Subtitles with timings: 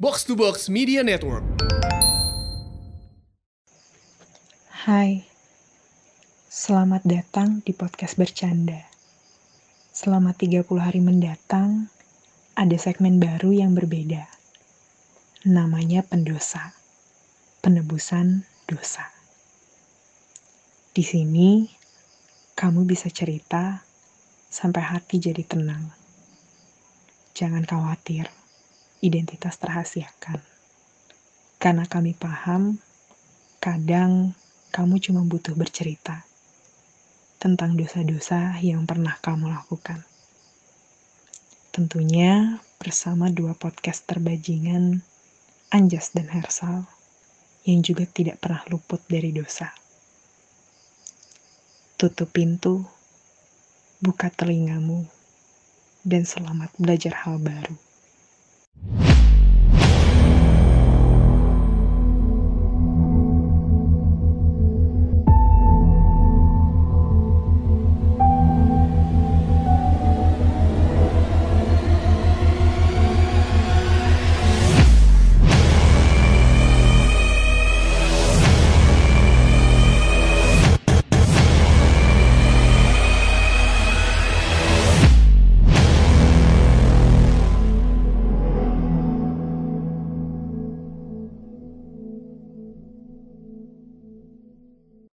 [0.00, 1.44] Box to Box Media Network.
[4.88, 5.28] Hai,
[6.48, 8.80] selamat datang di podcast bercanda.
[9.92, 11.92] Selama 30 hari mendatang,
[12.56, 14.24] ada segmen baru yang berbeda.
[15.44, 16.72] Namanya pendosa,
[17.60, 19.04] penebusan dosa.
[20.96, 21.68] Di sini,
[22.56, 23.84] kamu bisa cerita
[24.48, 25.92] sampai hati jadi tenang.
[27.36, 28.39] Jangan khawatir,
[29.00, 30.40] identitas terhasiakan.
[31.60, 32.80] Karena kami paham,
[33.60, 34.32] kadang
[34.72, 36.24] kamu cuma butuh bercerita
[37.40, 40.04] tentang dosa-dosa yang pernah kamu lakukan.
[41.72, 45.00] Tentunya bersama dua podcast terbajingan,
[45.72, 46.84] Anjas dan Hersal,
[47.64, 49.72] yang juga tidak pernah luput dari dosa.
[52.00, 52.84] Tutup pintu,
[54.00, 55.04] buka telingamu,
[56.00, 57.89] dan selamat belajar hal baru.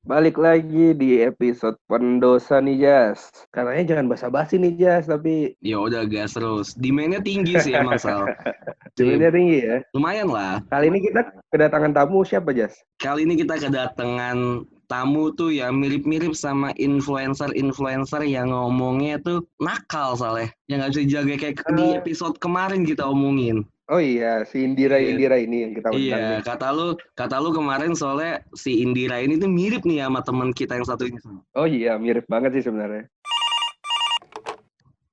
[0.08, 3.27] Balik lagi di episode pendosa nih Jas.
[3.52, 6.72] Katanya jangan basa-basi nih Jas, tapi Ya udah gas terus.
[6.80, 8.23] Demandnya tinggi sih emang Sal.
[8.95, 9.77] sebenarnya tinggi ya.
[9.91, 10.64] Lumayan lah.
[10.72, 12.80] Kali ini kita kedatangan tamu siapa Jas?
[13.03, 20.55] Kali ini kita kedatangan tamu tuh ya mirip-mirip sama influencer-influencer yang ngomongnya tuh nakal soalnya.
[20.71, 21.99] Yang nggak bisa dijaga kayak di Eh.
[21.99, 23.67] episode kemarin kita omongin.
[23.88, 25.16] Oh iya, si Indira Iya.
[25.16, 26.39] Indira ini yang kita undang Iya, nih.
[26.43, 30.75] kata lu, kata lu kemarin soalnya si Indira ini tuh mirip nih sama teman kita
[30.75, 31.16] yang satu ini.
[31.55, 33.08] Oh iya, mirip banget sih sebenarnya.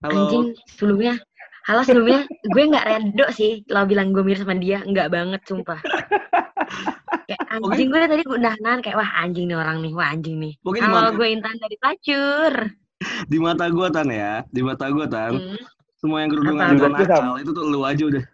[0.02, 0.26] Halo.
[0.28, 1.14] Anjing sebelumnya
[1.64, 5.80] Halo sebelumnya gue nggak redo sih lo bilang gue mirip sama dia nggak banget sumpah
[7.30, 10.52] kayak anjing gue tadi udah nahan kayak wah anjing nih orang nih wah anjing nih
[10.60, 12.52] di halo gue Intan dari Pelacur
[13.32, 15.36] di mata gua tan ya, di mata gua tan.
[15.36, 15.56] Hmm.
[15.96, 18.24] semua yang kerudungan dan nakal itu tuh lu aja udah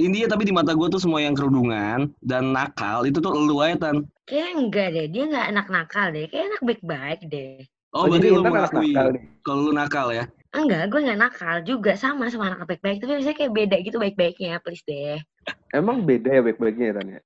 [0.00, 3.76] India tapi di mata gue tuh semua yang kerudungan dan nakal itu tuh lu aja
[3.76, 7.54] tan kayaknya enggak deh dia nggak anak nakal deh kayak anak baik-baik deh
[7.92, 9.22] oh, jadi berarti lu mengakui nakal nih.
[9.44, 13.36] kalau lu nakal ya enggak gue nggak nakal juga sama sama anak baik-baik tapi biasanya
[13.36, 15.20] kayak beda gitu baik-baiknya please deh
[15.70, 17.18] Emang beda ya baik-baiknya ya Tanya?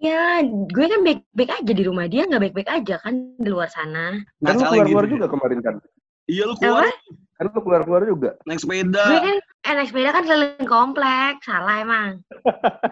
[0.00, 4.16] ya gue kan baik-baik aja di rumah dia nggak baik-baik aja kan di luar sana
[4.40, 5.14] Kan lu keluar-keluar gitu.
[5.20, 5.74] juga kemarin kan?
[6.26, 6.92] iya lu keluar apa
[7.36, 8.30] Kan lu keluar-keluar juga.
[8.44, 12.24] naik gue sepeda kan eh, naik sepeda kan keliling komplek salah emang.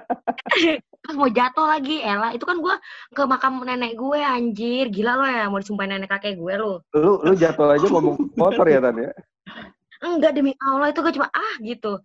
[1.04, 2.74] Pas mau jatuh lagi Ella itu kan gue
[3.16, 4.92] ke makam nenek gue anjir.
[4.92, 8.68] Gila lo ya mau disumpahin nenek kakek gue lo Lu lu jatuh aja ngomong motor
[8.68, 9.12] ya Tan ya?
[9.98, 11.98] enggak demi Allah itu gue cuma ah gitu.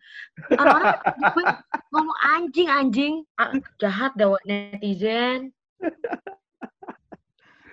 [0.57, 1.45] Orang-orang gue
[1.93, 3.13] ngomong anjing anjing.
[3.37, 5.53] Ah, jahat dah netizen.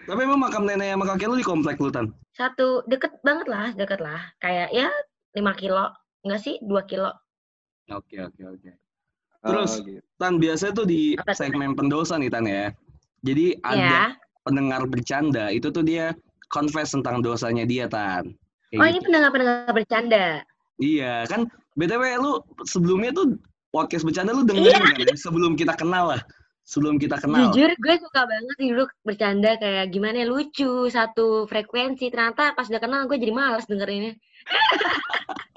[0.04, 2.12] Tapi emang makam nenek sama kakek lu di komplek lu tan?
[2.34, 4.20] Satu deket banget lah deket lah.
[4.42, 4.90] Kayak ya
[5.32, 5.88] 5 kilo
[6.22, 7.10] enggak sih 2 kilo
[7.88, 8.70] oke oke oke
[9.40, 10.04] Terus, Oh, gitu.
[10.20, 12.68] tan biasanya tuh di Apa segmen pendosa nih tan ya
[13.24, 14.02] jadi ada ya
[14.44, 16.12] pendengar bercanda itu tuh dia
[16.52, 18.36] confess tentang dosanya dia tan
[18.68, 18.92] Kayak oh gitu.
[18.92, 20.26] ini pendengar-pendengar bercanda
[20.80, 21.44] Iya, kan
[21.76, 23.36] BTW lu sebelumnya tuh
[23.68, 25.12] podcast bercanda lu dengerin kan ya?
[25.12, 26.20] Sebelum kita kenal lah.
[26.64, 27.52] Sebelum kita kenal.
[27.52, 32.64] Jujur gue suka banget sih dulu bercanda kayak gimana ya, lucu satu frekuensi ternyata pas
[32.64, 34.16] udah kenal gue jadi males dengerinnya.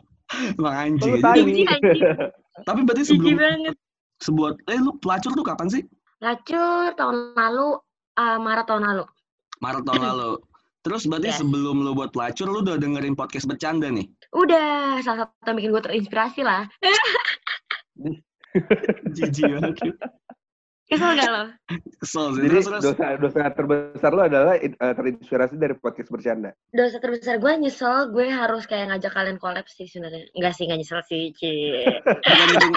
[0.58, 1.20] Emang anjing.
[1.20, 2.02] Jijik anjing,
[2.64, 3.76] Tapi berarti sebelum banget.
[4.22, 5.84] sebuah eh lu pelacur tuh kapan sih?
[6.22, 7.78] Lacur tahun lalu,
[8.16, 9.04] uh, Maret tahun lalu.
[9.60, 10.32] Maret tahun lalu.
[10.84, 11.40] Terus berarti Yes.
[11.40, 14.04] sebelum lu buat pelacur lu udah dengerin podcast bercanda nih.
[14.36, 16.68] Udah, salah satu yang bikin gue terinspirasi lah.
[19.16, 19.76] Jijik banget.
[20.94, 21.44] Kesel gak lo?
[21.98, 22.42] Kesel sih.
[22.46, 22.84] Jadi Terus, terus.
[22.86, 26.54] dosa dosa terbesar lu adalah eh, terinspirasi dari podcast bercanda.
[26.70, 30.30] Dosa terbesar gue nyesel, gue harus kayak ngajak kalian collab sih sebenarnya.
[30.38, 31.52] Enggak sih, nggak nyesel sih, Ci.
[32.06, 32.68] Bukannya itu,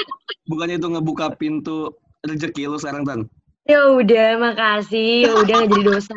[0.49, 1.93] bukannya itu ngebuka pintu
[2.25, 3.21] rezeki lu sekarang tan?
[3.67, 5.27] ya udah, makasih.
[5.27, 6.15] Ya udah nggak jadi dosa.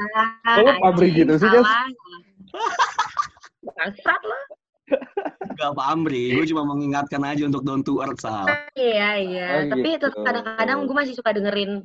[0.62, 1.66] Lu pabrik gitu sih, Jas?
[3.66, 4.38] Bangsat lo.
[5.60, 6.32] Gak paham, Bri.
[6.32, 8.48] Gue cuma mengingatkan aja untuk down to earth, Sal.
[8.80, 10.08] Iya iya, Oh, tapi gitu.
[10.08, 11.84] tetap kadang-kadang gue masih suka dengerin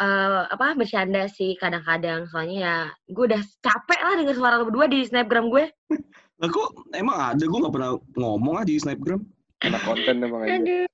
[0.00, 2.76] eh apa bercanda sih kadang-kadang soalnya ya
[3.10, 5.68] gue udah capek lah denger suara lo berdua di snapgram gue.
[6.40, 9.20] Lah kok emang ada gue gak pernah ngomong ah di snapgram.
[9.60, 10.56] Anak konten emang aja.
[10.56, 10.86] Aduh.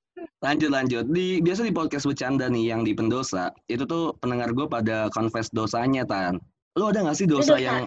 [0.42, 1.04] Lanjut lanjut.
[1.12, 5.52] Di biasa di podcast bercanda nih yang di pendosa itu tuh pendengar gue pada confess
[5.54, 6.42] dosanya tan.
[6.74, 7.62] Lu ada gak sih dosa, dosa?
[7.62, 7.80] yang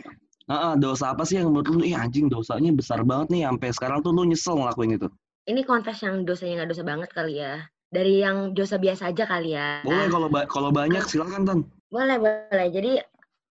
[0.50, 4.00] Heeh, dosa apa sih yang menurut lu, ih anjing dosanya besar banget nih sampai sekarang
[4.02, 5.08] tuh lu nyesel ngelakuin itu?
[5.46, 7.70] Ini confess yang dosanya nggak dosa banget kali ya.
[7.90, 9.86] Dari yang dosa biasa aja kali ya.
[9.86, 11.60] Boleh kalau ba- kalau banyak silakan tan.
[11.94, 12.68] Boleh, boleh.
[12.74, 13.02] Jadi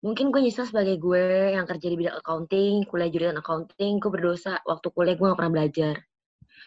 [0.01, 4.61] mungkin gue nyesel sebagai gue yang kerja di bidang accounting, kuliah jurusan accounting, gue berdosa
[4.65, 5.95] waktu kuliah gue gak pernah belajar.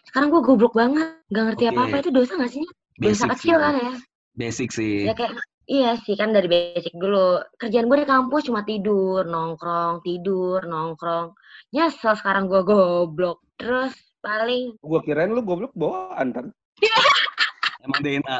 [0.07, 2.65] Sekarang gue goblok banget, gak ngerti apa-apa itu dosa gak sih?
[2.99, 3.63] Dosa Basic kecil sih.
[3.63, 3.93] kan ya?
[4.35, 4.93] Basic sih.
[5.07, 5.31] Ya kayak
[5.71, 7.39] iya sih kan dari basic dulu.
[7.55, 11.31] Kerjaan gue di kampus cuma tidur, nongkrong, tidur, nongkrong.
[11.71, 13.39] Nyesel sekarang gue goblok.
[13.55, 16.45] Terus paling Gua kirain lu goblok bawaan kan.
[17.85, 18.37] Emang DNA.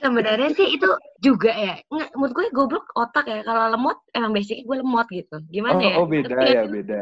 [0.00, 0.88] sebenarnya sih itu
[1.20, 1.74] juga ya.
[1.88, 3.40] Nggak, menurut gue goblok otak ya.
[3.42, 5.40] Kalau lemot emang basic gue lemot gitu.
[5.48, 5.94] Gimana Oh, ya?
[6.00, 6.70] oh beda Ngerti ya, sih?
[6.72, 7.00] beda.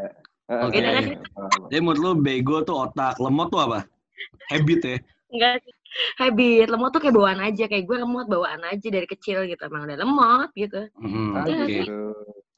[0.48, 0.78] Oke.
[0.80, 1.04] Kan?
[1.36, 1.60] paham.
[1.68, 3.78] Jadi menurut lu bego tuh otak, lemot tuh apa?
[4.48, 4.96] Habit ya.
[5.28, 5.72] Enggak sih.
[6.18, 6.66] Habit.
[6.68, 7.64] Lemot tuh kayak bawaan aja.
[7.66, 9.62] Kayak gue lemot bawaan aja dari kecil gitu.
[9.64, 10.88] Emang udah lemot gitu.
[11.00, 11.78] Mm, Ah, Oke,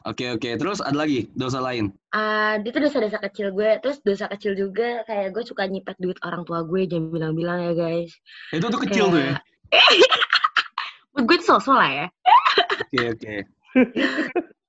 [0.01, 0.49] oke, oke.
[0.57, 1.93] Terus ada lagi dosa lain.
[2.11, 3.71] Ah, itu dosa-dosa kecil gue.
[3.85, 6.89] Terus dosa kecil juga kayak gue suka nyipet duit orang tua gue.
[6.89, 8.13] Jangan bilang-bilang ya guys.
[8.51, 9.37] Itu tuh kecil tuh ya.
[11.13, 12.07] Menurut gue itu sosok lah ya.
[12.81, 13.35] Oke, oke.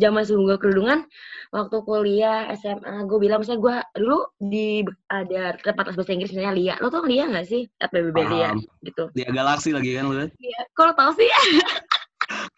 [0.00, 0.98] Zaman sebelum gue kerudungan,
[1.52, 4.80] waktu kuliah SMA, gue bilang misalnya gue dulu di
[5.12, 6.74] ada tempat les bahasa Inggris misalnya Lia.
[6.80, 7.68] Lo tau Lia gak sih?
[7.78, 8.64] FBB Lia Paham.
[8.80, 9.04] gitu.
[9.12, 10.14] Dia galaksi lagi kan lu.
[10.16, 10.60] Iya.
[10.72, 11.28] Kalau tau sih?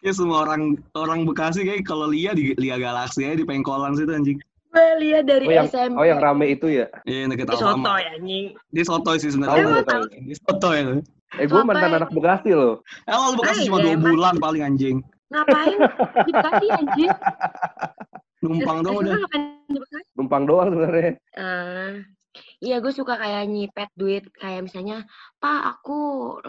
[0.05, 4.11] Ya semua orang orang Bekasi kayak kalau Lia di Lia Galaksi aja di pengkolan situ
[4.11, 4.37] anjing.
[4.69, 5.97] Gue Lia dari Oh yang SMP.
[5.97, 6.85] oh yang rame itu ya.
[7.07, 8.45] Iya deket Itu soto ya anjing.
[8.69, 9.81] Dia sotoy sih sebenarnya.
[10.13, 10.85] Dia sotoy ya.
[11.41, 11.97] Eh gua Apa mantan ya?
[12.03, 12.75] anak Bekasi loh.
[13.09, 14.97] Eh lu Bekasi cuma iya, dua bulan paling anjing.
[15.33, 15.77] Ngapain
[16.23, 17.11] di Bekasi anjing?
[18.45, 19.15] Numpang SMA udah.
[20.13, 21.11] Numpang doang sebenarnya.
[21.17, 21.91] Eh,
[22.61, 25.05] iya gue suka kayak nyipet duit kayak misalnya
[25.37, 25.99] pak aku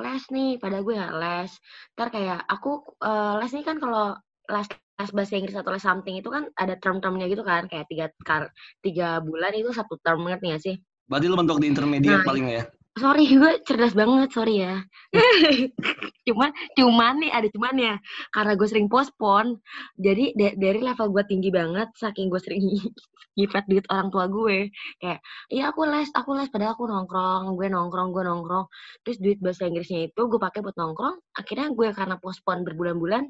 [0.00, 1.52] les nih pada gue nggak les
[1.96, 4.16] ntar kayak aku eh, les nih kan kalau
[4.48, 8.06] les les bahasa Inggris atau les something itu kan ada term-termnya gitu kan kayak tiga
[8.22, 8.48] kar
[8.80, 12.46] tiga bulan itu satu term ngerti nggak sih Berarti lu mentok di intermediate Nah, paling
[12.48, 12.62] ya.
[12.94, 14.82] Sorry gue cerdas banget sorry ya.
[16.26, 17.94] Cuman cuman nih ada cuman ya.
[18.34, 19.60] Karena gue sering postpone
[19.98, 22.64] jadi da- dari level gue tinggi banget saking gue sering
[23.36, 24.70] nyipet duit orang tua gue
[25.02, 25.18] kayak
[25.50, 28.66] iya aku les aku les padahal aku nongkrong gue nongkrong gue nongkrong.
[29.02, 33.24] Terus duit bahasa Inggrisnya itu gue pakai buat nongkrong akhirnya gue karena postpone berbulan-bulan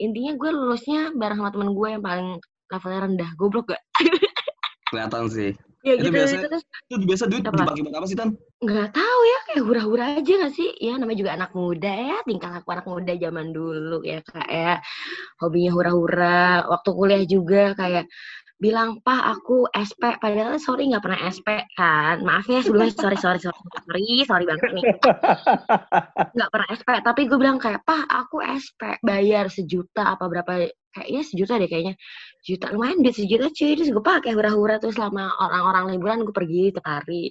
[0.00, 2.28] intinya gue lulusnya bareng sama temen gue yang paling
[2.70, 3.82] levelnya rendah goblok gak
[4.90, 5.50] Kelihatan sih.
[5.80, 7.56] ya Itu gitu biasa- itu terus Itu biasa duit Apa?
[7.56, 8.30] dipakai buat apa sih Tan?
[8.60, 12.50] nggak tahu ya kayak hura-hura aja gak sih ya namanya juga anak muda ya tingkah
[12.52, 14.76] laku anak muda zaman dulu ya kak ya
[15.40, 18.04] hobinya hura-hura waktu kuliah juga kayak
[18.60, 23.40] bilang pak aku SP padahal sorry nggak pernah SP kan maaf ya sebelumnya sorry sorry
[23.40, 23.56] sorry
[23.88, 24.84] sorry sorry banget nih
[26.36, 31.22] nggak pernah SP tapi gue bilang kayak pak aku SP bayar sejuta apa berapa kayaknya
[31.22, 31.94] sejuta deh kayaknya
[32.42, 36.74] juta lumayan duit sejuta cuy terus gue pakai hura-hura tuh selama orang-orang liburan gue pergi
[36.74, 37.30] tiap hari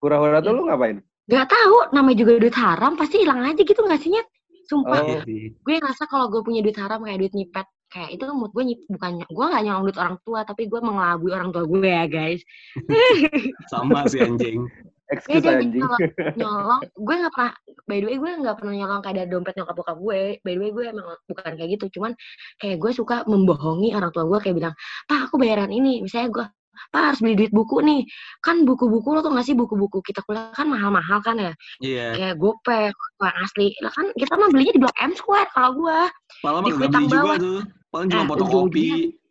[0.00, 0.44] Hura-hura Iya.
[0.44, 0.96] tuh lu ngapain?
[1.24, 4.28] Gak tahu, namanya juga duit haram pasti hilang aja gitu gak sih Nyet?
[4.68, 5.08] Sumpah, Oh.
[5.24, 8.64] Iya gue ngerasa kalau gue punya duit haram kayak duit nyipet kayak itu mood gue
[8.64, 12.04] nyip, bukan gue gak nyolong duit orang tua tapi gue mengelabui orang tua gue ya
[12.04, 12.40] guys
[13.72, 14.64] Sama sih anjing.
[15.06, 15.82] Excuse jadi anjing.
[15.82, 15.98] kalau
[16.38, 17.52] nyolong gue gak pernah
[17.84, 20.60] by the way gue gak pernah nyolong kayak dari dompet nyokap bokap gue by the
[20.60, 22.12] way gue emang bukan kayak gitu cuman
[22.56, 26.46] kayak gue suka membohongi orang tua gue kayak bilang pak aku bayaran ini misalnya gue
[26.90, 28.02] pak harus beli duit buku nih
[28.40, 32.08] kan buku-buku lo tuh gak sih buku-buku kita kuliah kan mahal-mahal kan ya Iya.
[32.14, 35.98] kayak gopek uang asli lah kan kita mah belinya di blok M Square kalau gue
[36.40, 37.36] Malah di mah gak beli juga bawah.
[37.38, 37.60] tuh.
[37.88, 38.86] Paling cuma Eh, fotokopi.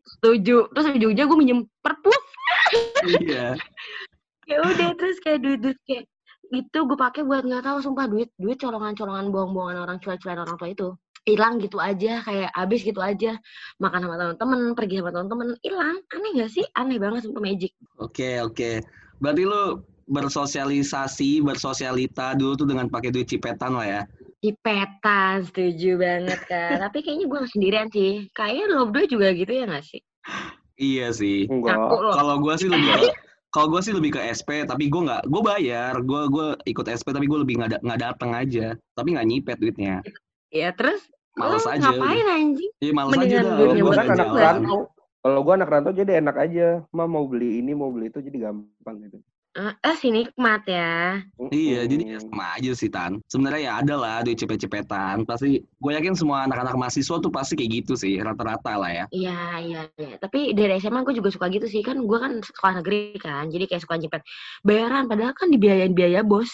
[0.06, 2.22] setuju terus ujung-ujungnya gue minjem perpus
[3.20, 3.48] Iya.
[4.50, 6.06] ya udah terus kayak duit duit kayak
[6.54, 10.70] itu gue pakai buat nggak tahu sumpah duit duit colongan-colongan bohong-bohongan orang cuek-cuekan orang tua
[10.70, 10.88] itu
[11.24, 13.40] hilang gitu aja kayak habis gitu aja
[13.80, 17.72] makan sama teman-teman pergi sama teman-teman hilang aneh gak sih aneh banget sumpah magic
[18.02, 18.84] Oke, oke.
[19.24, 24.02] Berarti lu bersosialisasi, bersosialita dulu tuh dengan pakai duit cipetan lah ya.
[24.44, 26.76] Cipetan, setuju banget kan.
[26.90, 28.28] Tapi kayaknya gue gak sendirian sih.
[28.36, 30.02] Kayaknya lo berdua juga gitu ya gak sih?
[30.76, 31.46] Iya sih.
[31.48, 32.90] Kalau gua sih lebih
[33.54, 37.14] kalau gua sih lebih ke SP, tapi gua nggak, gua bayar, gua gua ikut SP,
[37.14, 40.02] tapi gua lebih nggak nggak datang aja, tapi nggak nyipet duitnya.
[40.50, 41.90] Ya terus Males lo aja.
[41.90, 42.72] ngapain anjing?
[42.78, 43.54] Iya males aja dah.
[43.58, 44.80] Kalau gua gue kan anak rantau.
[45.24, 46.68] Kalau gue anak rantau jadi enak aja.
[46.94, 49.18] Ma mau beli ini, mau beli itu jadi gampang gitu.
[49.54, 51.22] Eh, eh si nikmat ya.
[51.54, 53.22] Iya, jadi ya sama aja sih Tan.
[53.30, 55.30] Sebenarnya ya ada lah duit cepet-cepetan.
[55.30, 59.06] Pasti, gue yakin semua anak-anak mahasiswa tuh pasti kayak gitu sih, rata-rata lah ya.
[59.14, 60.18] Iya, iya, iya.
[60.18, 61.86] Tapi dari SMA gue juga suka gitu sih.
[61.86, 63.54] Kan gue kan sekolah negeri kan.
[63.54, 64.26] Jadi kayak suka nyipet
[64.66, 65.06] bayaran.
[65.06, 66.50] Padahal kan dibiayain biaya bos.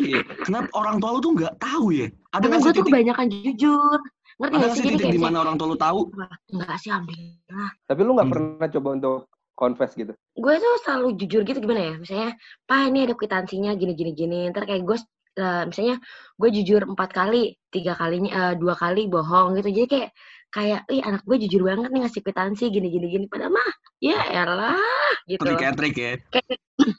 [0.00, 0.24] Iya.
[0.48, 2.08] Kenapa orang tua lu tuh nggak tahu ya?
[2.32, 3.98] Ada Karena gue tuh kebanyakan jujur.
[4.38, 4.78] Ngerti ada gak nggak sih?
[4.78, 6.00] sih Jadi titik kayak di misalnya, mana orang tua lu tahu?
[6.14, 7.68] "Wah, enggak sih alhamdulillah.
[7.84, 8.34] Tapi lu nggak Hmm.
[8.38, 9.18] pernah coba untuk
[9.58, 10.14] confess gitu.
[10.38, 11.94] Gue tuh selalu jujur gitu gimana ya?
[11.98, 12.30] Misalnya,
[12.62, 14.46] Pak ini ada kwitansinya gini gini.
[14.54, 14.98] Ntar kayak gue
[15.42, 15.96] eh, misalnya
[16.38, 19.68] gue jujur empat kali, tiga kalinya eh, dua kali bohong gitu.
[19.74, 20.10] Jadi kayak
[20.48, 23.24] kayak, ih anak gue jujur banget nih ngasih kwitansi gini gini gini.
[23.26, 24.78] Padahal mah ya elah
[25.26, 25.42] gitu.
[25.42, 26.12] Trik ya trik ya.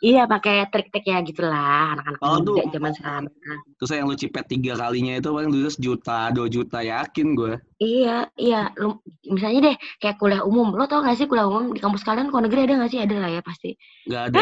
[0.04, 3.26] Iya pakai trik-trik ya gitulah anak-anak Kalau muda zaman sekarang.
[3.80, 7.54] Terus yang lu cipet tiga kalinya itu paling duitnya sejuta, dua juta yakin gue.
[7.80, 8.76] Iya, iya.
[8.76, 10.76] Lu, misalnya deh, kayak kuliah umum.
[10.76, 13.00] Lo tau gak sih kuliah umum di kampus kalian kalau negeri ada gak sih?
[13.00, 13.72] Ada lah ya pasti.
[14.04, 14.40] Nggak ada,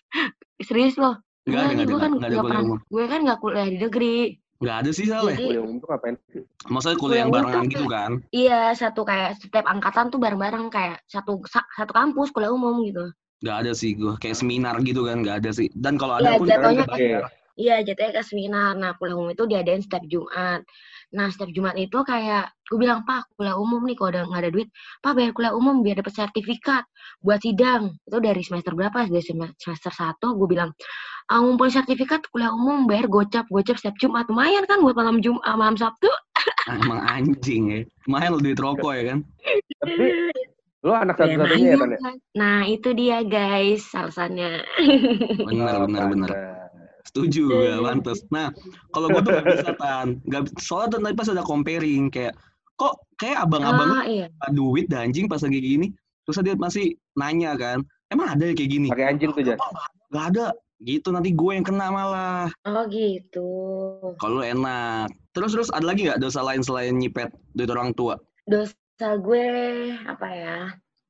[0.66, 1.12] Serius lo?
[1.44, 2.80] ada, nggak ada, gue kan nggak ada kuliah pernah.
[2.88, 4.14] Gue kan gak kuliah di negeri.
[4.60, 5.40] Nggak ada sih soalnya.
[5.40, 6.42] Jadi- Kuliah umum tuh ngapain sih?
[6.68, 8.10] Maksudnya kuliah yang barengan gitu kan?
[8.28, 13.08] Iya, satu kayak setiap angkatan tuh bareng-bareng kayak satu sa- satu kampus kuliah umum gitu.
[13.40, 14.12] Nggak ada sih gue.
[14.20, 15.72] Kayak seminar gitu kan, nggak ada sih.
[15.72, 17.24] Dan kalau ada Iya, pun jatuhnya bayar.
[17.58, 18.72] Iya, jatuhnya ke seminar.
[18.78, 20.62] Nah, kuliah umum itu diadain setiap Jumat.
[21.14, 24.50] Nah, setiap Jumat itu kayak gue bilang, Pak, kuliah umum nih kalau udah nggak ada
[24.54, 24.68] duit,
[25.02, 26.84] Pak bayar kuliah umum biar dapat sertifikat
[27.20, 27.98] buat sidang.
[28.06, 29.10] Itu dari semester berapa?
[29.10, 30.70] Dari sem- semester satu, gue bilang,
[31.28, 34.30] ah, ngumpulin sertifikat kuliah umum bayar gocap, gocap setiap Jumat.
[34.30, 36.08] Lumayan kan buat malam Jumat, malam Sabtu.
[36.68, 37.80] Ah, Emang anjing ya.
[38.06, 39.18] Main lu duit rokok ya kan?
[39.82, 40.06] Tapi
[40.80, 41.90] lu anak Ya, satu-satunya ya, Tan?
[41.92, 41.98] ya?
[42.00, 42.16] kan.
[42.38, 44.64] Nah, itu dia guys alasannya.
[45.44, 46.30] Bener, bener, bener.
[46.30, 46.69] pantes.
[47.10, 48.22] Setuju gue, pantes.
[48.30, 48.54] Nah,
[48.94, 50.22] kalau gue tuh gak bisa, Tan.
[50.30, 52.38] Gak, soalnya tadi pas ada comparing, kayak,
[52.78, 54.26] kok kayak abang-abang Ah, iya.
[54.38, 55.90] ada duit dah anjing pas lagi gini.
[56.22, 57.82] Terus dia masih nanya kan,
[58.14, 58.88] emang ada ya kayak gini?
[58.94, 59.58] Pakai anjing tuh, Jas.
[60.14, 60.54] Gak ada.
[60.80, 62.48] Gitu, nanti gue yang kena malah.
[62.64, 63.50] Oh gitu.
[64.16, 65.12] Kalau enak.
[65.36, 68.16] Terus, terus ada lagi gak dosa lain selain nyipet duit orang tua?
[68.46, 69.44] Dosa gue
[70.06, 70.56] apa ya?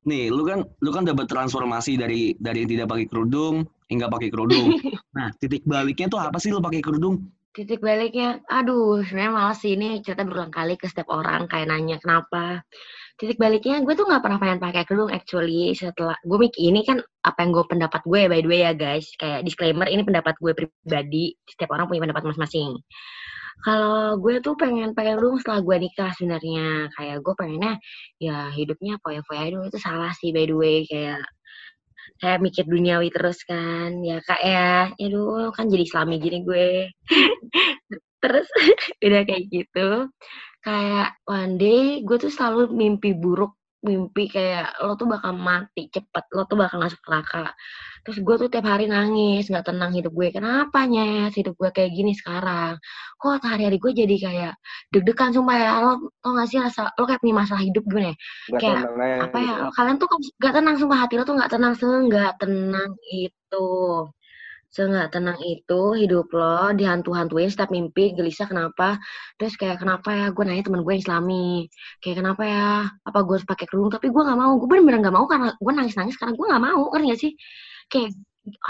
[0.08, 4.66] Nih, lu kan lu kan dapat transformasi dari dari tidak pakai kerudung hingga pakai kerudung.
[5.10, 7.18] Nah, titik baliknya tuh apa sih lu pakai kerudung?
[7.50, 11.98] titik baliknya, aduh, sebenarnya males sih ini cerita berulang kali ke setiap orang kayak nanya
[11.98, 12.62] kenapa.
[13.18, 17.02] Titik baliknya, gue tuh nggak pernah pengen pakai kerudung actually setelah gue mikir ini kan
[17.26, 20.52] apa yang gue pendapat gue by the way ya guys, kayak disclaimer ini pendapat gue
[20.54, 22.78] pribadi, setiap orang punya pendapat masing-masing.
[23.60, 27.72] Kalau gue tuh pengen pakai kerudung setelah gue nikah sebenarnya, kayak gue pengennya
[28.22, 31.20] ya hidupnya foya-foya dulu itu salah sih by the way kayak
[32.20, 33.90] kayak mikir duniawi terus kan.
[34.04, 34.92] Ya kak ya.
[35.00, 36.92] Ya dulu kan jadi islami gini gue.
[38.22, 38.48] Terus
[39.06, 39.88] udah kayak gitu.
[40.64, 46.24] Kayak one day gue tuh selalu mimpi buruk mimpi kayak lo tuh bakal mati cepet
[46.36, 47.52] lo tuh bakal masuk neraka.
[48.04, 50.28] Terus gue tuh tiap hari nangis nggak tenang hidup gue.
[50.36, 52.76] Kenapa nyes hidup gue kayak gini sekarang?
[53.20, 54.52] Kok hari-hari gue jadi kayak
[54.92, 55.90] deg-degan sumpah ya lo
[56.24, 58.12] lo nggak sih rasa lo kayak punya masalah hidup ya
[58.50, 59.48] Nggak Kayak, tenang apa gitu.
[59.48, 60.08] ya kalian tuh
[60.42, 61.74] gak tenang sumpah hati lo tuh gak tenang
[62.08, 63.66] nggak tenang itu
[64.70, 69.02] nggak tenang itu hidup lo dihantu-hantuin setiap mimpi gelisah kenapa?
[69.34, 71.66] Terus kayak kenapa ya gue nanya temen gue yang islami.
[71.98, 72.66] Kayak kenapa ya?
[73.02, 73.90] Apa gue harus pakai kerudung?
[73.90, 76.82] Tapi gue nggak mau gue bener-bener nggak mau karena gue nangis-nangis karena gue nggak mau
[76.94, 77.32] kan gak sih?
[77.90, 78.10] Kayak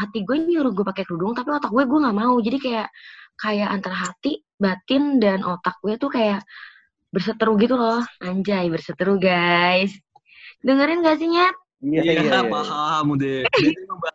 [0.00, 2.34] hati gue nyuruh gue pakai kerudung tapi otak gue gue nggak mau.
[2.40, 2.88] Jadi kayak
[3.36, 6.40] kayak antara hati batin dan otak gue tuh kayak
[7.12, 8.00] berseteru gitu loh.
[8.24, 9.92] Anjay berseteru guys.
[10.64, 11.56] Dengerin gak sih nyet?
[11.84, 12.40] Iya, iya, iya.
[12.56, 13.44] paham udah.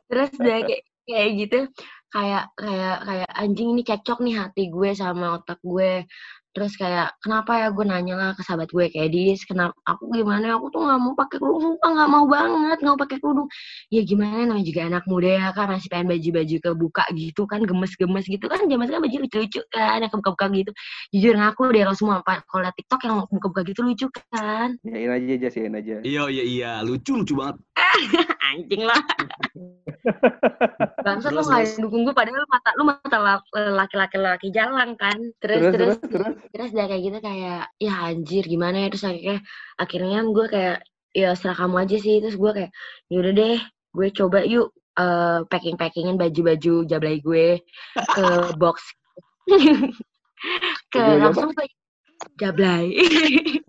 [0.10, 1.58] Terus udah kayak kayak gitu.
[2.14, 6.08] Kayak kayak kayak anjing ini cekcok nih hati gue sama otak gue
[6.56, 10.56] terus kayak kenapa ya gue nanya lah ke sahabat gue kayak dis kenapa aku gimana?
[10.56, 13.48] Aku tuh nggak mau pakai kerudung sumpah nggak mau banget nggak mau pakai kerudung.
[13.92, 14.48] Ya gimana?
[14.48, 18.64] Namanya juga anak muda ya kan masih pengen baju-baju kebuka gitu kan gemes-gemes gitu kan
[18.64, 20.72] zaman sekarang baju lucu-lucu kan yang kebuka-buka gitu.
[21.12, 24.80] Jujur ngaku deh lo semua kalau liat tiktok yang buka-buka gitu lucu kan.
[24.88, 26.00] Yain aja, Jas, yain aja.
[26.08, 27.60] Iya iya iya, lucu lucu banget.
[28.56, 28.96] anjing lah.
[31.06, 34.94] Bangsat lu Terus, nggak dukung gue padahal lu mata lu mata la- laki-laki laki jalan
[34.98, 36.70] kan terus Terus, terus terus, terus.
[36.74, 38.88] udah kayak gitu kayak ya anjir gimana ya?
[38.94, 39.38] Terus akhirnya
[39.80, 40.78] akhirnya gue kayak
[41.16, 42.16] ya serah kamu aja sih.
[42.22, 42.72] Terus gue kayak
[43.10, 43.60] yaudah deh
[43.96, 47.60] gue coba yuk eh packing packingin baju-baju jablay gue
[47.96, 48.26] ke
[48.60, 48.78] box.
[50.92, 51.66] Ke langsung ke
[52.40, 52.96] jablay.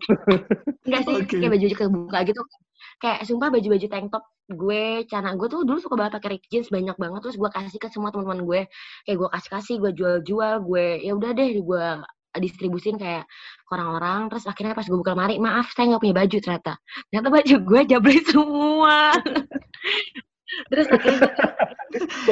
[0.87, 1.35] Enggak sih Oke.
[1.39, 2.41] kayak baju kebuka gitu.
[2.97, 6.69] Kayak sumpah baju-baju tank top gue cana gue tuh dulu suka banget pakai Rick jeans
[6.71, 7.19] banyak banget.
[7.27, 8.61] Terus gue kasih ke semua teman-teman gue.
[9.03, 11.87] Kayak gue kasih kasih gue jual-jual gue ya udah deh gue
[12.39, 13.25] distribusin kayak
[13.63, 14.31] ke orang-orang.
[14.31, 16.73] Terus akhirnya pas gue buka lemari maaf saya nggak punya baju ternyata.
[17.09, 18.97] Ternyata baju gue jablay semua.
[20.71, 21.29] Terus akhirnya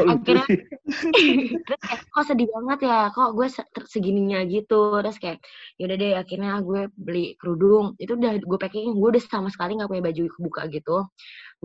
[0.05, 0.45] Akhirnya-
[1.65, 2.99] terus kayak kok sedih banget ya?
[3.11, 3.47] Kok gue
[3.87, 4.99] segininya gitu?
[5.01, 5.39] Terus kayak
[5.79, 7.95] yaudah deh akhirnya gue beli kerudung.
[7.99, 11.07] Itu udah gue packing gue udah sama sekali nggak punya baju kebuka gitu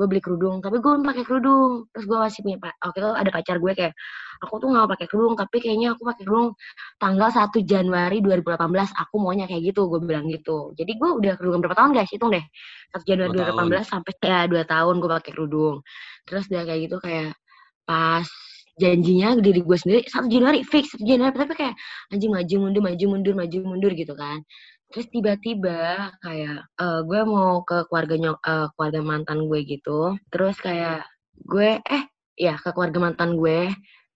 [0.01, 1.85] gue beli kerudung tapi gue belum pakai kerudung.
[1.93, 3.95] Terus gue masih punya waktu itu ada pacar gue kayak
[4.41, 6.51] aku tuh nggak pakai kerudung tapi kayaknya aku pakai kerudung
[6.97, 8.57] tanggal 1 Januari 2018
[8.97, 10.73] aku maunya kayak gitu gue bilang gitu.
[10.73, 12.09] Jadi gue udah kerudungan berapa tahun guys?
[12.09, 12.45] Hitung deh.
[12.97, 13.69] 1 Januari Dua tahun.
[13.69, 15.77] 2018 sampai ya dua tahun gue pakai kerudung.
[16.25, 17.31] Terus udah kayak gitu kayak
[17.85, 18.25] pas
[18.81, 21.75] janjinya diri gue sendiri 1 Januari fix 1 Januari tapi kayak
[22.09, 24.41] anjing maju mundur maju mundur maju mundur gitu kan
[24.91, 30.19] terus tiba-tiba kayak eh, gue mau ke keluarga nyok eh, keluarga mantan gue gitu.
[30.33, 31.07] Terus kayak
[31.47, 32.03] gue eh
[32.39, 33.71] ya ke keluarga mantan gue.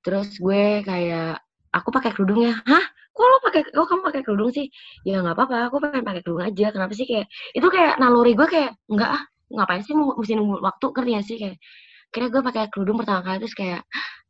[0.05, 1.41] Terus gue kayak
[1.73, 2.55] aku pakai kerudung ya.
[2.67, 2.85] Hah?
[3.15, 4.67] Kok lo pakai kok kamu pakai kerudung sih?
[5.07, 6.67] Ya nggak apa-apa aku pengen pakai kerudung aja.
[6.75, 7.27] Kenapa sih kayak?
[7.55, 9.23] Itu kayak naluri gue kayak enggak ah
[9.55, 10.87] ngapain sih mesti nunggu waktu?
[10.91, 11.37] Gak sih?
[11.39, 11.57] Kayak
[12.15, 13.83] kira gue pakai kerudung pertama kali terus kayak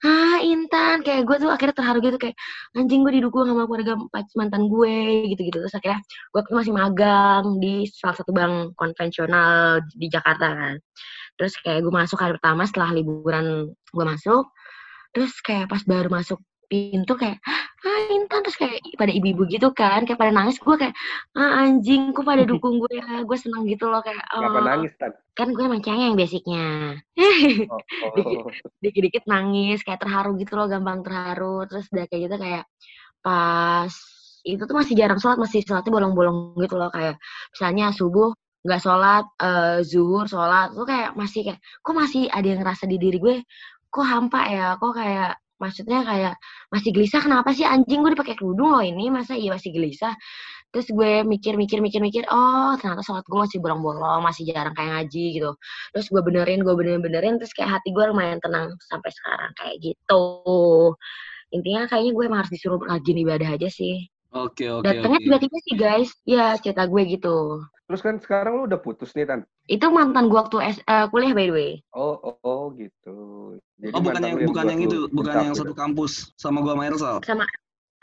[0.04, 1.04] ah Intan?
[1.04, 2.36] Kayak gue tuh akhirnya terharu gitu kayak
[2.76, 4.00] anjing gue didukung sama keluarga
[4.36, 4.96] mantan gue
[5.32, 5.58] gitu-gitu.
[5.60, 6.00] Terus akhirnya
[6.32, 10.76] gue masih magang di salah satu bank konvensional di Jakarta kan.
[11.36, 14.44] Terus kayak gue masuk hari pertama setelah liburan gue masuk.
[15.14, 17.38] Terus kayak pas baru masuk pintu kayak
[17.84, 20.94] ah Intan terus kayak pada ibu-ibu gitu kan kayak pada nangis gue kayak
[21.36, 23.22] ah anjing kok pada dukung gue ya?
[23.22, 25.12] Gue seneng gitu loh kayak Kenapa oh, nangis tan?
[25.34, 26.98] kan gue emang cengeng basicnya.
[27.68, 27.80] Oh,
[28.22, 28.48] oh.
[28.80, 31.68] dikit-dikit nangis kayak terharu gitu loh gampang terharu.
[31.68, 32.64] Terus udah kayak gitu kayak
[33.24, 33.92] pas
[34.44, 37.16] itu tuh masih jarang sholat masih sholatnya bolong-bolong gitu loh kayak
[37.56, 42.60] misalnya subuh nggak sholat eh, zuhur sholat tuh kayak masih kayak kok masih ada yang
[42.64, 43.36] ngerasa di diri gue?
[43.92, 44.66] Kok hampa ya?
[44.80, 46.34] Kok kayak maksudnya kayak
[46.70, 48.02] masih gelisah kenapa sih anjing?
[48.02, 50.14] Gue dipakai kerudung loh ini masa iya masih gelisah?
[50.74, 54.90] Terus gue mikir mikir mikir mikir oh ternyata sholat gue masih bolong-bolong masih jarang kayak
[55.06, 55.50] ngaji gitu.
[55.94, 59.76] Terus gue benerin gue benerin benerin terus kayak hati gue lumayan tenang sampai sekarang kayak
[59.82, 60.24] gitu.
[61.54, 64.10] Intinya kayaknya gue emang harus disuruh rajin ibadah aja sih.
[64.34, 65.26] Oke oke datangnya oke.
[65.30, 66.10] tiba-tiba sih guys.
[66.26, 69.40] Ya cerita gue gitu Terus kan sekarang lu udah putus nih tan.
[69.74, 73.14] itu mantan gue waktu S- eh, kuliah by the way Oh, oh, oh, gitu.
[73.78, 75.60] Jadi Oh bukan yang bukan yang itu, bukan yang gitu.
[75.62, 77.16] satu kampus sama gua sama Ersal.
[77.22, 77.44] sama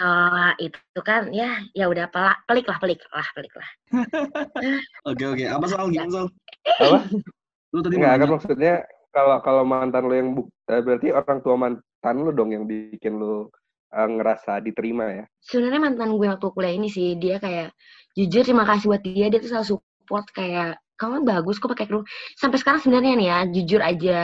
[0.02, 3.70] eh, itu kan ya ya udah pelak pelik lah pelik lah pelik lah
[5.10, 5.46] Oke oke.
[5.48, 5.88] Apa Sal?
[5.92, 6.28] Gimana Sal?
[6.80, 6.98] Apa?
[7.74, 8.74] Lu tadi mau Enggak, kan maksudnya
[9.12, 10.42] kalau kalau mantan lu yang bu,
[10.72, 13.52] eh, berarti orang tua mantan lu dong yang bikin lu
[13.92, 15.26] eh, ngerasa diterima ya.
[15.48, 17.68] sebenarnya mantan gue waktu kuliah ini sih dia kayak
[18.18, 19.28] jujur terima kasih buat dia.
[19.32, 22.08] Dia tuh selalu support kayak kamu bagus kok pakai kerudung.
[22.38, 24.22] Sampai sekarang sebenarnya nih ya jujur aja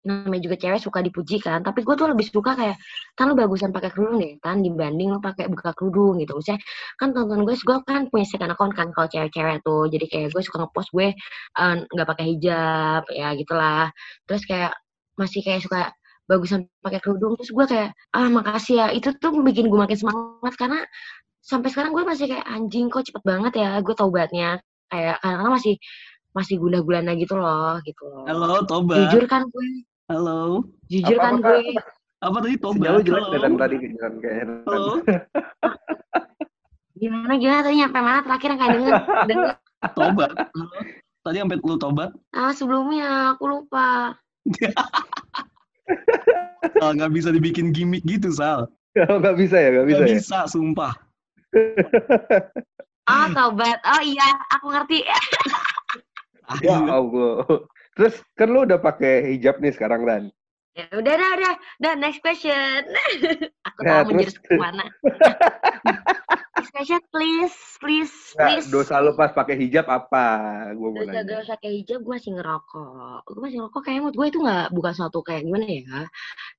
[0.00, 2.80] namanya juga cewek suka dipuji kan tapi gue tuh lebih suka kayak
[3.12, 6.32] kan lu bagusan pakai kerudung deh kan dibanding lu pakai buka kerudung gitu.
[6.40, 6.60] Misalnya
[6.96, 9.84] kan tonton gue gue kan punya second account kan kalau cewek-cewek tuh.
[9.92, 11.08] Jadi kayak gue suka ngepost gue
[11.60, 13.92] eh, nggak pakai hijab ya gitulah.
[14.24, 14.72] Terus kayak
[15.20, 15.92] masih kayak suka
[16.30, 18.86] bagusan pakai kerudung terus gue kayak ah makasih ya.
[18.96, 20.80] Itu tuh bikin gue makin semangat karena
[21.40, 25.74] sampai sekarang gue masih kayak anjing kok cepet banget ya gue taubatnya kayak karena masih
[26.30, 29.08] masih gula gulana gitu loh gitu loh Halo Tobat.
[29.08, 29.66] jujur kan gue
[30.06, 30.62] Halo.
[30.86, 31.58] jujur Apa, kan apa, gue
[32.20, 32.90] Apa tadi Sinyal Tobat?
[32.90, 34.92] lu jelek Tan, tadi jalan kayak Halo.
[36.94, 38.92] gimana gimana tadi nyampe mana terakhir yang kayak denger
[39.26, 39.50] denger
[39.90, 40.32] Tobat.
[40.36, 40.64] Halo.
[41.20, 42.10] Tadi sampai lu tobat?
[42.32, 44.16] ah sebelumnya aku lupa
[46.72, 48.68] Sal nggak bisa dibikin gimmick gitu Sal.
[48.96, 50.16] Nggak bisa ya, nggak bisa Nggak ya.
[50.16, 50.92] bisa, sumpah.
[53.04, 54.98] Oh taubat oh iya aku ngerti
[56.60, 57.46] Ya Allah.
[57.94, 60.22] Terus kan lu udah pakai hijab nih sekarang Dan.
[60.70, 62.82] ya udah udah udah udah next question
[63.66, 64.84] aku Nah, tahu menjurus terus- ke mana
[66.58, 70.26] next question please please please dosa lu pas pakai hijab apa?
[70.74, 71.22] Gua mau Dosa nanya.
[71.28, 73.18] dosa kayak hijab gue masih ngerokok.
[73.26, 76.00] Gue masih ngerokok kayak menurut gue itu nggak bukan suatu kayak gimana ya.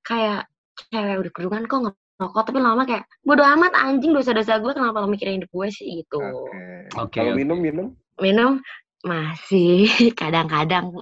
[0.02, 0.40] Kayak
[0.88, 1.80] cewek udah kerudungan kok
[2.16, 6.04] ngerokok tapi lama kayak bodo amat anjing dosa-dosa gue kenapa lo mikirin hidup gue sih
[6.04, 6.20] gitu.
[6.20, 6.58] Oke.
[6.98, 7.38] Oke, Kalau oke.
[7.38, 7.86] minum minum
[8.20, 8.60] Minum
[9.02, 9.88] masih
[10.20, 10.92] kadang-kadang.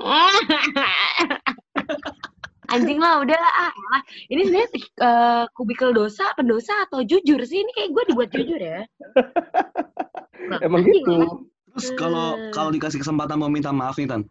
[2.71, 4.03] anjing lah udah lah ah, elah.
[4.31, 8.87] ini sebenarnya eh, kubikel dosa pendosa atau jujur sih ini kayak gue dibuat jujur ya
[10.51, 11.47] Lah, emang gitu.
[11.71, 14.23] Terus kalau kalau dikasih kesempatan mau minta maaf nih Tan.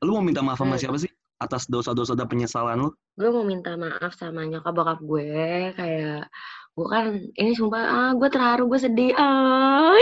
[0.00, 0.80] Lu mau minta maaf sama Hmm.
[0.80, 1.08] siapa sih?
[1.36, 2.90] Atas dosa-dosa dan penyesalan lu?
[3.16, 6.28] gue mau minta maaf sama nyokap bokap gue kayak
[6.76, 9.96] gue kan ini sumpah ah gue terharu gue sedih ah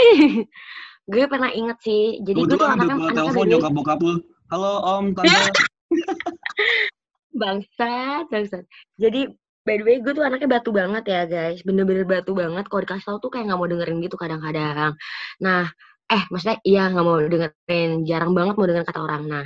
[1.14, 4.14] gue pernah inget sih jadi gue tuh anaknya anaknya telepon nyokap bokap lu.
[4.50, 5.62] Halo Om, Tante.
[7.38, 8.64] bangsat bangsat.
[8.98, 9.30] Jadi
[9.62, 11.62] by the way gue tuh anaknya batu banget ya guys.
[11.62, 12.66] Bener-bener batu banget.
[12.66, 14.98] Kalau dikasih tau tuh kayak nggak mau dengerin gitu kadang-kadang.
[15.38, 15.70] Nah
[16.10, 18.02] eh maksudnya iya nggak mau dengerin.
[18.04, 19.22] Jarang banget mau dengerin kata orang.
[19.30, 19.44] Nah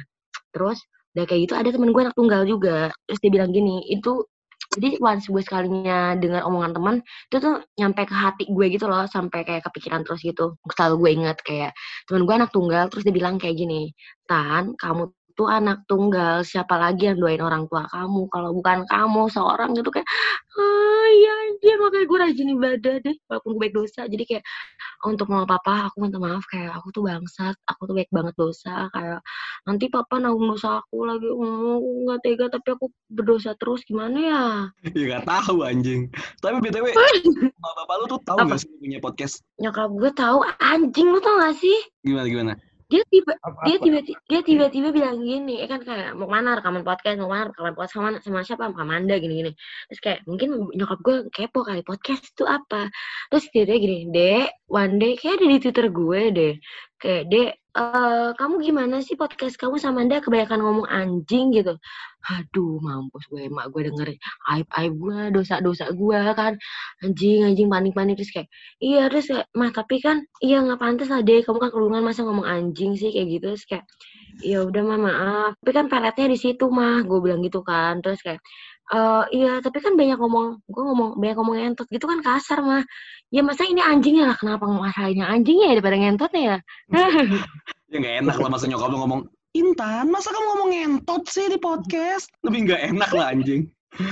[0.56, 0.80] terus
[1.18, 2.94] udah kayak gitu ada temen gue anak tunggal juga.
[3.10, 4.22] Terus dia bilang gini itu
[4.78, 6.96] jadi once gue sekalinya dengar omongan teman
[7.32, 10.54] itu tuh nyampe ke hati gue gitu loh sampai kayak kepikiran terus gitu.
[10.70, 11.72] Selalu gue inget kayak
[12.06, 13.90] temen gue anak tunggal terus dia bilang kayak gini
[14.30, 19.30] tan kamu itu anak tunggal, siapa lagi yang doain orang tua kamu kalau bukan kamu
[19.30, 20.08] seorang gitu kayak
[20.58, 24.44] ah iya dia makanya gue rajin ibadah deh walaupun gue baik dosa jadi kayak
[25.06, 28.90] untuk mama papa aku minta maaf kayak aku tuh bangsat aku tuh baik banget dosa
[28.90, 29.22] kayak
[29.62, 31.78] nanti papa nanggung dosa aku lagi oh,
[32.10, 34.44] nggak tega tapi aku berdosa terus gimana ya
[34.90, 36.10] ya nggak tahu anjing.
[36.42, 36.90] Tapi btw,
[37.62, 39.38] bapak lu tuh tahu nggak sih punya podcast?
[39.62, 42.52] nyokap gue tahu anjing lu tau gak sih Gimana gimana?
[42.88, 43.84] Dia tiba Apa, dia apa?
[43.84, 47.20] tiba-tiba dia tiba-tiba bilang gini eh kan kayak mau mana rekaman podcast?
[47.20, 47.94] Mau mana rekaman podcast?
[47.94, 48.72] Sama sama siapa?
[48.72, 49.52] Sama Amanda gini-gini.
[49.92, 52.88] Terus kayak mungkin nyokap gue kepo kali podcast itu apa?
[53.28, 56.52] Terus dia dia gini dek one day kayak ada di twitter gue deh.
[56.96, 60.18] Kayak dek eh kamu gimana sih podcast kamu sama Anda?
[60.18, 61.78] Kebanyakan ngomong anjing gitu.
[62.26, 64.08] Aduh mampus gue emak gue denger
[64.50, 66.58] aib aib gue dosa dosa gue kan.
[67.06, 68.48] Anjing anjing panik panik terus kayak
[68.82, 72.20] iya terus kayak mah tapi kan iya nggak pantas lah deh kamu kan kerungan masa
[72.26, 73.14] ngomong anjing sih?
[73.14, 73.46] Kayak gitu.
[73.54, 73.84] Terus kayak
[74.42, 75.50] ya udah mah maaf.
[75.62, 77.06] Tapi kan peletnya di situ mah.
[77.06, 78.02] Gue bilang gitu kan.
[78.02, 78.42] Terus kayak
[78.88, 82.82] eh iya tapi kan banyak ngomong gue ngomong banyak ngomong ngentot gitu kan kasar mah
[83.28, 86.56] ya masa ini anjingnya lah kenapa masalahnya anjingnya ya daripada ngentotnya ya
[87.88, 89.22] Ya nggak enak lah masa nyokap lu ngomong
[89.56, 92.28] Intan, masa kamu ngomong ngentot sih di podcast?
[92.44, 93.64] Lebih nggak enak lah anjing.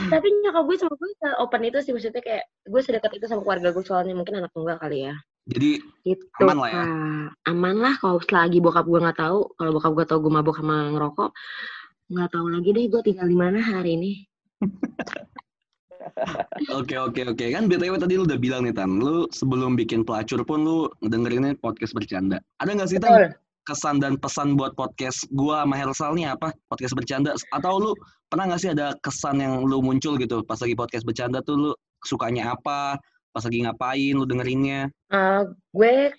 [0.09, 3.45] tapi nyokap gue sama gue se- open itu sih maksudnya kayak gue sedekat itu sama
[3.45, 6.75] keluarga gue soalnya mungkin anak tunggal kali ya Jadi gitu Aman lah ya?
[6.81, 6.89] Kak.
[7.47, 10.89] aman lah kalau selagi bokap gue nggak tahu kalau bokap gue tahu gue mabuk sama
[10.91, 11.31] ngerokok
[12.09, 14.13] nggak tahu lagi deh gue tinggal di mana hari ini
[16.73, 20.41] Oke oke oke kan btw tadi lu udah bilang nih tan, lu sebelum bikin pelacur
[20.47, 22.41] pun lu ngedengerinnya podcast bercanda.
[22.63, 26.55] Ada nggak sih tan kesan dan pesan buat podcast gua sama Hersal nih apa?
[26.71, 27.91] Podcast bercanda atau lu
[28.31, 31.71] pernah nggak sih ada kesan yang lu muncul gitu pas lagi podcast bercanda tuh lu
[32.07, 32.97] sukanya apa?
[33.35, 34.89] Pas lagi ngapain lu dengerinnya?
[35.13, 35.43] Eh,
[35.77, 36.15] gue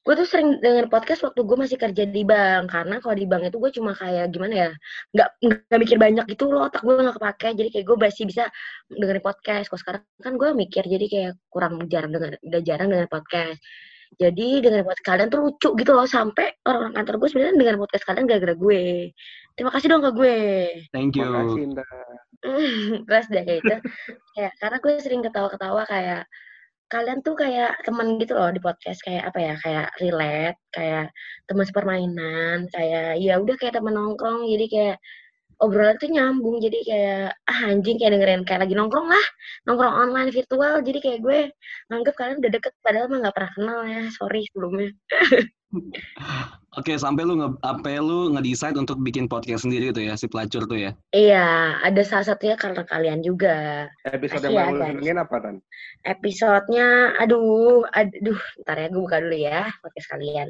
[0.00, 3.52] gue tuh sering denger podcast waktu gue masih kerja di bank karena kalau di bank
[3.52, 4.70] itu gue cuma kayak gimana ya
[5.12, 8.44] nggak nggak mikir banyak gitu loh otak gue nggak kepake jadi kayak gue masih bisa
[8.88, 9.66] dengerin podcast.
[9.68, 13.60] Kalau sekarang kan gue mikir jadi kayak kurang jarang denger udah jarang denger podcast.
[14.16, 18.04] Jadi dengerin podcast kalian tuh lucu gitu loh sampai orang-orang kantor gue sebenarnya dengerin podcast
[18.08, 18.82] kalian gara-gara gue.
[19.52, 20.38] Terima kasih dong ke gue.
[20.96, 21.28] Thank you.
[21.28, 21.88] Makasih, Indah.
[23.04, 23.76] terus udah kayak itu
[24.32, 26.24] kayak karena gue sering ketawa-ketawa kayak
[26.90, 31.06] kalian tuh kayak teman gitu loh di podcast kayak apa ya kayak relate kayak
[31.46, 34.96] teman sepermainan kayak ya udah kayak teman nongkrong jadi kayak
[35.60, 39.24] obrolan tuh nyambung jadi kayak ah anjing kayak dengerin kayak lagi nongkrong lah
[39.68, 40.74] nongkrong online virtual.
[40.80, 41.38] Jadi kayak gue
[41.92, 44.88] nganggep kalian udah deket padahal mah nggak pernah kenal ya sorry sebelumnya
[46.78, 50.66] Oke sampai lu nge apa lu ngedesain untuk bikin podcast sendiri tuh ya si pelacur
[50.70, 50.90] tuh ya?
[51.10, 53.86] iya ada salah satunya karena kalian juga.
[54.06, 55.56] Episode Makasih yang ya, paling lu apa, Tan?
[56.06, 60.48] episodenya aduh aduh ntar ya gue buka dulu ya podcast kalian.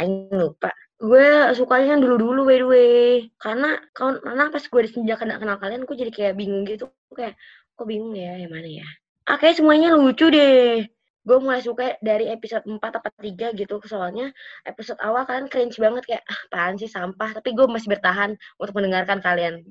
[0.00, 0.72] Aing lupa.
[1.00, 3.04] Gue sukanya yang dulu-dulu by the way.
[3.40, 6.88] Karena karena pas gue sejak kenal, kenal kalian gue jadi kayak bingung gitu.
[7.12, 7.36] Kayak
[7.76, 8.88] kok bingung ya yang mana ya?
[9.24, 10.84] Kayak semuanya lucu deh
[11.22, 14.34] gue mulai suka dari episode 4 apa 3 gitu soalnya
[14.66, 17.30] episode awal kalian cringe banget kayak ah apaan sih sampah?
[17.38, 19.62] Tapi gue masih bertahan untuk mendengarkan kalian.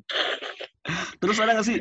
[1.20, 1.78] Terus ada nggak sih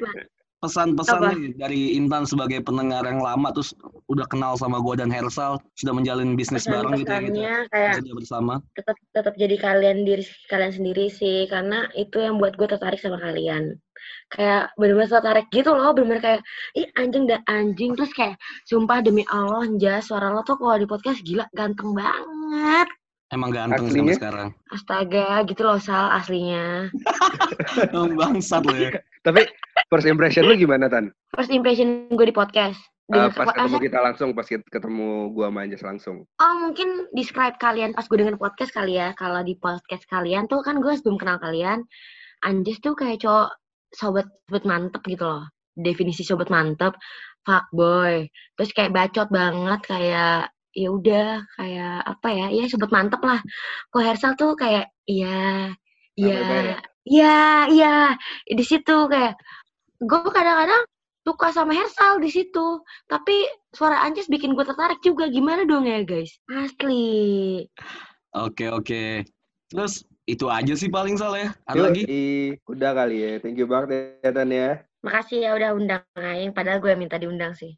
[0.61, 1.33] pesan-pesan Apa?
[1.33, 3.73] nih dari Intan sebagai pendengar yang lama terus
[4.12, 7.92] udah kenal sama gua dan Hersal sudah menjalin bisnis bareng gitu ya gitu pesan-pesannya kayak
[7.96, 8.55] kerja bersama.
[8.77, 13.16] tetap tetap jadi kalian diri kalian sendiri sih karena itu yang buat gue tertarik sama
[13.16, 13.81] kalian.
[14.33, 16.40] Kayak bener-bener tertarik gitu loh bener-bener kayak
[16.77, 17.96] ih anjing dan anjing.
[17.96, 18.37] Terus kayak
[18.68, 22.88] sumpah demi Allah jas suara lo tuh kalau di podcast gila ganteng banget.
[23.31, 24.12] Emang ganteng sih Aslinya?
[24.12, 24.49] sampai sekarang.
[24.75, 26.90] Astaga gitu loh sal aslinya.
[28.18, 29.44] Bangsat lo ya Tapi
[29.92, 31.12] first impression lu gimana, Tan?
[31.37, 32.78] first impression gue di podcast
[33.11, 36.16] Dengan pas ketemu kita langsung, pas ketemu gua sama Anjas langsung.
[36.38, 39.11] Oh mungkin describe kalian pas gue denger podcast kali ya.
[39.18, 41.83] Kalau di podcast kalian tuh kan gue sebelum kenal kalian,
[42.46, 43.50] Anjas tuh kayak cowok
[43.90, 45.42] sobat sobat mantep gitu loh.
[45.74, 46.94] Definisi sobat mantep,
[47.42, 48.30] fuckboy.
[48.54, 53.42] Terus kayak bacot banget kayak ya udah kayak apa ya ya sobat mantep lah.
[53.90, 55.74] Kok Hersal tuh kayak iya
[56.14, 56.78] iya ya?
[57.04, 57.94] Iya iya.
[58.44, 59.36] Di situ kayak
[60.00, 60.82] gue kadang-kadang
[61.20, 62.80] suka sama Hersal di situ.
[63.06, 63.44] Tapi
[63.76, 65.28] suara Anjas bikin gue tertarik juga.
[65.28, 66.32] Gimana dong ya guys?
[66.48, 67.64] Asli.
[68.36, 69.24] Oke oke.
[69.70, 71.50] Terus itu aja sih paling salah ya.
[71.66, 72.02] Ada Yuk, lagi?
[72.06, 73.30] i- udah kali ya.
[73.42, 74.82] Thank you banget ya, Tan ya.
[75.00, 76.52] makasih ya udah undang Aing.
[76.52, 77.72] Padahal gue yang minta diundang sih.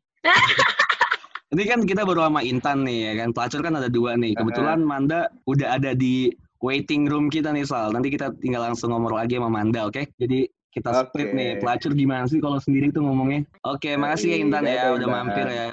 [1.52, 3.28] Ini kan kita baru sama Intan nih ya kan?
[3.37, 4.32] Pelacur kan ada dua nih.
[4.32, 6.32] Kebetulan Manda udah ada di
[6.62, 7.90] waiting room kita nih Sal.
[7.92, 10.09] Nanti kita tinggal langsung ngomong lagi sama Manda oke?
[10.16, 11.37] Jadi kita split Oke.
[11.37, 13.44] nih pelacur gimana sih kalau sendiri tuh ngomongnya?
[13.68, 15.68] Oke makasih ya Intan ya udah mampir ya.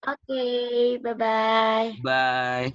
[0.00, 0.44] Oke
[1.04, 2.72] bye bye bye